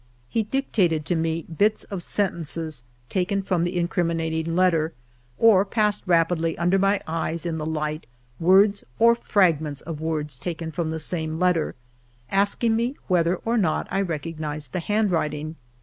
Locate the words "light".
7.67-8.07